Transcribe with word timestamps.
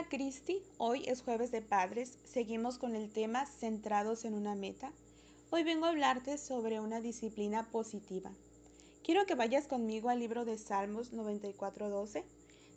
Hola 0.00 0.08
hoy 0.78 1.02
es 1.06 1.20
jueves 1.20 1.50
de 1.50 1.60
padres, 1.60 2.16
seguimos 2.24 2.78
con 2.78 2.96
el 2.96 3.10
tema 3.10 3.44
centrados 3.44 4.24
en 4.24 4.32
una 4.32 4.54
meta. 4.54 4.92
Hoy 5.50 5.62
vengo 5.62 5.84
a 5.84 5.90
hablarte 5.90 6.38
sobre 6.38 6.80
una 6.80 7.02
disciplina 7.02 7.70
positiva. 7.70 8.32
Quiero 9.04 9.26
que 9.26 9.34
vayas 9.34 9.66
conmigo 9.66 10.08
al 10.08 10.20
libro 10.20 10.46
de 10.46 10.56
Salmos 10.56 11.12
94.12. 11.12 12.24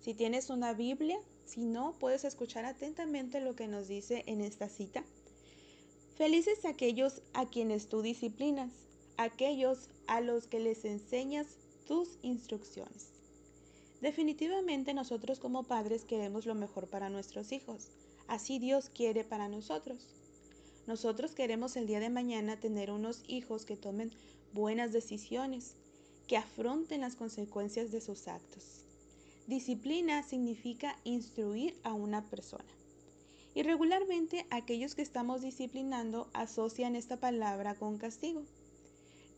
Si 0.00 0.14
tienes 0.14 0.48
una 0.48 0.72
Biblia, 0.72 1.18
si 1.44 1.66
no, 1.66 1.94
puedes 2.00 2.24
escuchar 2.24 2.64
atentamente 2.64 3.42
lo 3.42 3.54
que 3.54 3.68
nos 3.68 3.86
dice 3.86 4.24
en 4.26 4.40
esta 4.40 4.70
cita. 4.70 5.04
Felices 6.16 6.64
aquellos 6.64 7.20
a 7.34 7.44
quienes 7.44 7.90
tú 7.90 8.00
disciplinas, 8.00 8.70
aquellos 9.18 9.90
a 10.06 10.22
los 10.22 10.46
que 10.46 10.58
les 10.58 10.86
enseñas 10.86 11.46
tus 11.86 12.18
instrucciones. 12.22 13.19
Definitivamente 14.00 14.94
nosotros 14.94 15.38
como 15.38 15.64
padres 15.64 16.04
queremos 16.04 16.46
lo 16.46 16.54
mejor 16.54 16.88
para 16.88 17.10
nuestros 17.10 17.52
hijos. 17.52 17.88
Así 18.28 18.58
Dios 18.58 18.88
quiere 18.88 19.24
para 19.24 19.48
nosotros. 19.48 20.08
Nosotros 20.86 21.32
queremos 21.32 21.76
el 21.76 21.86
día 21.86 22.00
de 22.00 22.08
mañana 22.08 22.58
tener 22.58 22.90
unos 22.90 23.22
hijos 23.26 23.64
que 23.64 23.76
tomen 23.76 24.10
buenas 24.52 24.92
decisiones, 24.92 25.74
que 26.26 26.36
afronten 26.36 27.02
las 27.02 27.14
consecuencias 27.14 27.92
de 27.92 28.00
sus 28.00 28.26
actos. 28.26 28.84
Disciplina 29.46 30.22
significa 30.22 30.96
instruir 31.04 31.78
a 31.82 31.92
una 31.92 32.28
persona. 32.30 32.72
Y 33.54 33.62
regularmente 33.64 34.46
aquellos 34.50 34.94
que 34.94 35.02
estamos 35.02 35.42
disciplinando 35.42 36.30
asocian 36.32 36.96
esta 36.96 37.18
palabra 37.18 37.74
con 37.74 37.98
castigo. 37.98 38.44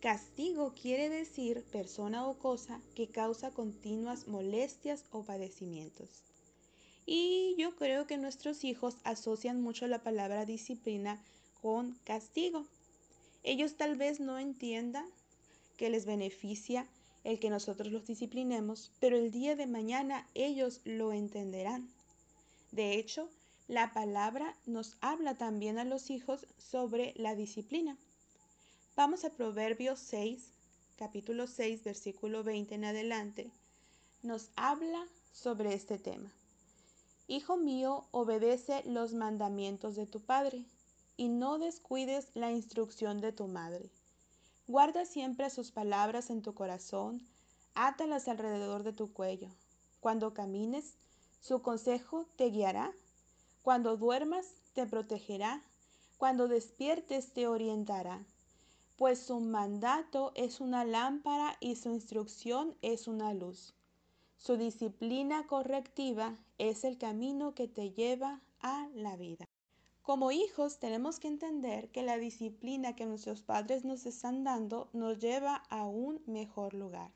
Castigo 0.00 0.74
quiere 0.80 1.08
decir 1.08 1.64
persona 1.72 2.24
o 2.28 2.38
cosa 2.38 2.80
que 2.94 3.08
causa 3.08 3.50
continuas 3.50 4.28
molestias 4.28 5.04
o 5.10 5.24
padecimientos. 5.24 6.22
Y 7.04 7.56
yo 7.58 7.74
creo 7.74 8.06
que 8.06 8.16
nuestros 8.16 8.62
hijos 8.62 8.98
asocian 9.02 9.60
mucho 9.60 9.88
la 9.88 10.04
palabra 10.04 10.44
disciplina 10.44 11.20
con 11.60 11.98
castigo. 12.04 12.64
Ellos 13.42 13.76
tal 13.76 13.96
vez 13.96 14.20
no 14.20 14.38
entiendan 14.38 15.06
que 15.76 15.90
les 15.90 16.06
beneficia 16.06 16.86
el 17.24 17.40
que 17.40 17.50
nosotros 17.50 17.90
los 17.90 18.06
disciplinemos, 18.06 18.92
pero 19.00 19.16
el 19.16 19.32
día 19.32 19.56
de 19.56 19.66
mañana 19.66 20.28
ellos 20.34 20.80
lo 20.84 21.12
entenderán. 21.12 21.88
De 22.70 22.94
hecho, 22.94 23.28
la 23.66 23.92
palabra 23.92 24.54
nos 24.64 24.96
habla 25.00 25.34
también 25.34 25.76
a 25.76 25.84
los 25.84 26.10
hijos 26.10 26.46
sobre 26.56 27.14
la 27.16 27.34
disciplina. 27.34 27.98
Vamos 28.98 29.24
a 29.24 29.30
Proverbios 29.30 30.00
6, 30.00 30.42
capítulo 30.96 31.46
6, 31.46 31.84
versículo 31.84 32.42
20 32.42 32.74
en 32.74 32.84
adelante. 32.84 33.52
Nos 34.24 34.50
habla 34.56 35.06
sobre 35.32 35.72
este 35.72 36.00
tema. 36.00 36.32
Hijo 37.28 37.56
mío, 37.56 38.08
obedece 38.10 38.82
los 38.86 39.14
mandamientos 39.14 39.94
de 39.94 40.06
tu 40.06 40.20
Padre 40.20 40.64
y 41.16 41.28
no 41.28 41.60
descuides 41.60 42.32
la 42.34 42.50
instrucción 42.50 43.20
de 43.20 43.30
tu 43.30 43.46
madre. 43.46 43.88
Guarda 44.66 45.04
siempre 45.04 45.48
sus 45.50 45.70
palabras 45.70 46.28
en 46.28 46.42
tu 46.42 46.54
corazón, 46.54 47.24
átalas 47.76 48.26
alrededor 48.26 48.82
de 48.82 48.94
tu 48.94 49.12
cuello. 49.12 49.50
Cuando 50.00 50.34
camines, 50.34 50.96
su 51.40 51.62
consejo 51.62 52.26
te 52.34 52.50
guiará. 52.50 52.90
Cuando 53.62 53.96
duermas, 53.96 54.54
te 54.72 54.88
protegerá. 54.88 55.62
Cuando 56.16 56.48
despiertes, 56.48 57.32
te 57.32 57.46
orientará 57.46 58.26
pues 58.98 59.20
su 59.20 59.38
mandato 59.38 60.32
es 60.34 60.60
una 60.60 60.84
lámpara 60.84 61.56
y 61.60 61.76
su 61.76 61.90
instrucción 61.90 62.76
es 62.82 63.06
una 63.06 63.32
luz. 63.32 63.72
Su 64.36 64.56
disciplina 64.56 65.46
correctiva 65.46 66.36
es 66.58 66.82
el 66.82 66.98
camino 66.98 67.54
que 67.54 67.68
te 67.68 67.92
lleva 67.92 68.42
a 68.58 68.88
la 68.94 69.16
vida. 69.16 69.44
Como 70.02 70.32
hijos 70.32 70.80
tenemos 70.80 71.20
que 71.20 71.28
entender 71.28 71.90
que 71.90 72.02
la 72.02 72.18
disciplina 72.18 72.96
que 72.96 73.06
nuestros 73.06 73.42
padres 73.42 73.84
nos 73.84 74.04
están 74.04 74.42
dando 74.42 74.90
nos 74.92 75.20
lleva 75.20 75.62
a 75.70 75.84
un 75.84 76.20
mejor 76.26 76.74
lugar. 76.74 77.12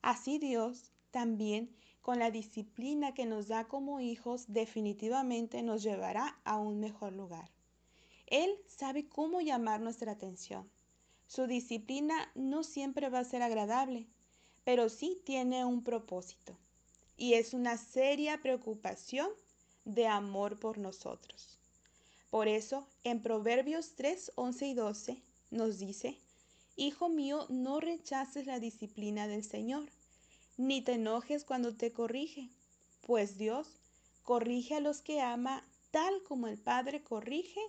Así 0.00 0.40
Dios 0.40 0.90
también 1.12 1.72
con 2.00 2.18
la 2.18 2.32
disciplina 2.32 3.14
que 3.14 3.26
nos 3.26 3.46
da 3.46 3.68
como 3.68 4.00
hijos 4.00 4.46
definitivamente 4.48 5.62
nos 5.62 5.84
llevará 5.84 6.40
a 6.42 6.58
un 6.58 6.80
mejor 6.80 7.12
lugar. 7.12 7.48
Él 8.26 8.50
sabe 8.66 9.08
cómo 9.08 9.40
llamar 9.40 9.80
nuestra 9.80 10.10
atención. 10.10 10.68
Su 11.34 11.46
disciplina 11.46 12.30
no 12.34 12.62
siempre 12.62 13.08
va 13.08 13.20
a 13.20 13.24
ser 13.24 13.40
agradable, 13.40 14.06
pero 14.64 14.90
sí 14.90 15.18
tiene 15.24 15.64
un 15.64 15.82
propósito 15.82 16.58
y 17.16 17.32
es 17.32 17.54
una 17.54 17.78
seria 17.78 18.42
preocupación 18.42 19.30
de 19.86 20.06
amor 20.06 20.58
por 20.58 20.76
nosotros. 20.76 21.58
Por 22.28 22.48
eso, 22.48 22.86
en 23.02 23.22
Proverbios 23.22 23.94
3, 23.94 24.32
11 24.34 24.66
y 24.66 24.74
12 24.74 25.22
nos 25.50 25.78
dice, 25.78 26.18
Hijo 26.76 27.08
mío, 27.08 27.46
no 27.48 27.80
rechaces 27.80 28.44
la 28.44 28.60
disciplina 28.60 29.26
del 29.26 29.42
Señor, 29.42 29.88
ni 30.58 30.82
te 30.82 30.92
enojes 30.92 31.44
cuando 31.44 31.74
te 31.74 31.92
corrige, 31.92 32.50
pues 33.06 33.38
Dios 33.38 33.68
corrige 34.22 34.74
a 34.74 34.80
los 34.80 35.00
que 35.00 35.22
ama 35.22 35.64
tal 35.92 36.22
como 36.24 36.46
el 36.46 36.58
Padre 36.58 37.02
corrige 37.02 37.62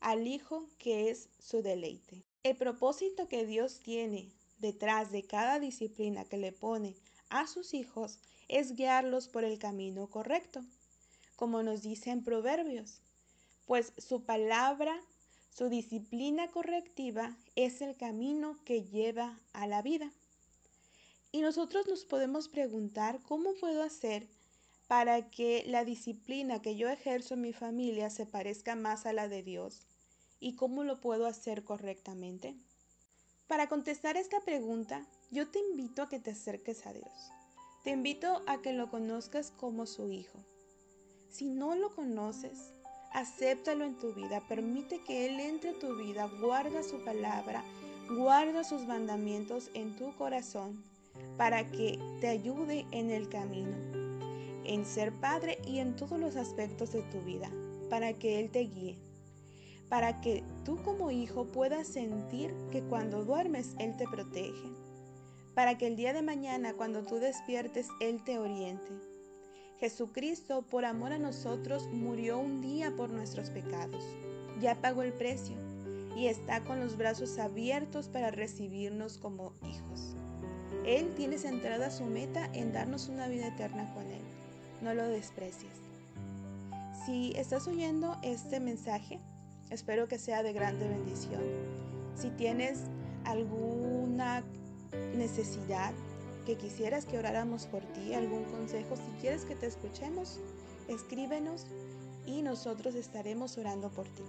al 0.00 0.26
Hijo 0.26 0.68
que 0.76 1.08
es 1.08 1.30
su 1.38 1.62
deleite. 1.62 2.27
El 2.44 2.56
propósito 2.56 3.28
que 3.28 3.44
Dios 3.44 3.80
tiene 3.80 4.30
detrás 4.58 5.10
de 5.10 5.24
cada 5.24 5.58
disciplina 5.58 6.24
que 6.24 6.36
le 6.36 6.52
pone 6.52 6.94
a 7.30 7.48
sus 7.48 7.74
hijos 7.74 8.20
es 8.46 8.76
guiarlos 8.76 9.28
por 9.28 9.42
el 9.42 9.58
camino 9.58 10.08
correcto, 10.08 10.64
como 11.34 11.64
nos 11.64 11.82
dice 11.82 12.10
en 12.10 12.22
Proverbios, 12.22 13.00
pues 13.66 13.92
su 13.98 14.22
palabra, 14.22 14.98
su 15.50 15.68
disciplina 15.68 16.48
correctiva 16.48 17.36
es 17.56 17.82
el 17.82 17.96
camino 17.96 18.58
que 18.64 18.84
lleva 18.84 19.40
a 19.52 19.66
la 19.66 19.82
vida. 19.82 20.12
Y 21.32 21.40
nosotros 21.40 21.88
nos 21.88 22.04
podemos 22.04 22.48
preguntar 22.48 23.20
cómo 23.22 23.54
puedo 23.54 23.82
hacer 23.82 24.28
para 24.86 25.28
que 25.28 25.64
la 25.66 25.84
disciplina 25.84 26.62
que 26.62 26.76
yo 26.76 26.88
ejerzo 26.88 27.34
en 27.34 27.42
mi 27.42 27.52
familia 27.52 28.10
se 28.10 28.26
parezca 28.26 28.76
más 28.76 29.06
a 29.06 29.12
la 29.12 29.28
de 29.28 29.42
Dios 29.42 29.86
¿Y 30.40 30.54
cómo 30.54 30.84
lo 30.84 31.00
puedo 31.00 31.26
hacer 31.26 31.64
correctamente? 31.64 32.54
Para 33.48 33.68
contestar 33.68 34.16
esta 34.16 34.40
pregunta, 34.40 35.04
yo 35.32 35.48
te 35.48 35.58
invito 35.58 36.02
a 36.02 36.08
que 36.08 36.20
te 36.20 36.30
acerques 36.30 36.86
a 36.86 36.92
Dios. 36.92 37.32
Te 37.82 37.90
invito 37.90 38.42
a 38.46 38.62
que 38.62 38.72
lo 38.72 38.88
conozcas 38.88 39.50
como 39.50 39.86
su 39.86 40.12
Hijo. 40.12 40.38
Si 41.28 41.48
no 41.48 41.74
lo 41.74 41.92
conoces, 41.94 42.72
acéptalo 43.12 43.84
en 43.84 43.98
tu 43.98 44.14
vida, 44.14 44.46
permite 44.46 45.02
que 45.02 45.26
Él 45.26 45.40
entre 45.40 45.70
en 45.70 45.78
tu 45.80 45.96
vida, 45.96 46.30
guarda 46.40 46.84
su 46.84 47.02
palabra, 47.04 47.64
guarda 48.08 48.62
sus 48.62 48.86
mandamientos 48.86 49.70
en 49.74 49.96
tu 49.96 50.14
corazón 50.16 50.84
para 51.36 51.68
que 51.68 51.98
te 52.20 52.28
ayude 52.28 52.86
en 52.92 53.10
el 53.10 53.28
camino, 53.28 53.76
en 54.64 54.86
ser 54.86 55.12
padre 55.12 55.58
y 55.66 55.80
en 55.80 55.96
todos 55.96 56.20
los 56.20 56.36
aspectos 56.36 56.92
de 56.92 57.02
tu 57.02 57.20
vida, 57.22 57.50
para 57.90 58.12
que 58.12 58.38
Él 58.38 58.50
te 58.50 58.60
guíe 58.60 59.07
para 59.88 60.20
que 60.20 60.44
tú 60.64 60.76
como 60.82 61.10
hijo 61.10 61.46
puedas 61.46 61.86
sentir 61.86 62.54
que 62.70 62.82
cuando 62.82 63.24
duermes 63.24 63.74
Él 63.78 63.96
te 63.96 64.06
protege, 64.06 64.68
para 65.54 65.78
que 65.78 65.86
el 65.86 65.96
día 65.96 66.12
de 66.12 66.22
mañana 66.22 66.74
cuando 66.74 67.02
tú 67.04 67.16
despiertes 67.16 67.88
Él 68.00 68.22
te 68.22 68.38
oriente. 68.38 68.92
Jesucristo, 69.80 70.62
por 70.62 70.84
amor 70.84 71.12
a 71.12 71.18
nosotros, 71.18 71.86
murió 71.92 72.38
un 72.38 72.60
día 72.60 72.94
por 72.96 73.10
nuestros 73.10 73.50
pecados. 73.50 74.04
Ya 74.60 74.80
pagó 74.80 75.02
el 75.02 75.12
precio 75.12 75.56
y 76.16 76.26
está 76.26 76.64
con 76.64 76.80
los 76.80 76.96
brazos 76.96 77.38
abiertos 77.38 78.08
para 78.08 78.32
recibirnos 78.32 79.18
como 79.18 79.52
hijos. 79.62 80.16
Él 80.84 81.14
tiene 81.14 81.38
centrada 81.38 81.90
su 81.90 82.04
meta 82.06 82.50
en 82.54 82.72
darnos 82.72 83.08
una 83.08 83.28
vida 83.28 83.48
eterna 83.48 83.92
con 83.94 84.10
Él. 84.10 84.22
No 84.82 84.94
lo 84.94 85.06
desprecies. 85.06 85.72
Si 87.06 87.32
estás 87.36 87.68
oyendo 87.68 88.18
este 88.22 88.58
mensaje, 88.58 89.20
Espero 89.70 90.08
que 90.08 90.18
sea 90.18 90.42
de 90.42 90.52
grande 90.52 90.88
bendición. 90.88 91.42
Si 92.14 92.30
tienes 92.30 92.80
alguna 93.24 94.42
necesidad 95.14 95.92
que 96.46 96.56
quisieras 96.56 97.04
que 97.04 97.18
oráramos 97.18 97.66
por 97.66 97.82
ti, 97.92 98.14
algún 98.14 98.44
consejo, 98.44 98.96
si 98.96 99.20
quieres 99.20 99.44
que 99.44 99.54
te 99.54 99.66
escuchemos, 99.66 100.40
escríbenos 100.88 101.66
y 102.24 102.40
nosotros 102.42 102.94
estaremos 102.94 103.58
orando 103.58 103.90
por 103.90 104.06
ti. 104.08 104.22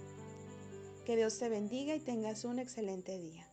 Que 1.06 1.16
Dios 1.16 1.38
te 1.38 1.48
bendiga 1.48 1.94
y 1.94 2.00
tengas 2.00 2.44
un 2.44 2.58
excelente 2.58 3.18
día. 3.18 3.46